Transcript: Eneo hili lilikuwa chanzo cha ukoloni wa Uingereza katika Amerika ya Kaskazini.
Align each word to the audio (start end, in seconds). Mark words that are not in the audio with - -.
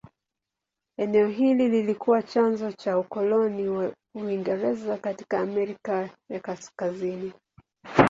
Eneo 0.99 1.27
hili 1.27 1.69
lilikuwa 1.69 2.23
chanzo 2.23 2.71
cha 2.71 2.97
ukoloni 2.99 3.67
wa 3.67 3.93
Uingereza 4.15 4.97
katika 4.97 5.39
Amerika 5.39 6.09
ya 6.29 6.39
Kaskazini. 6.39 7.33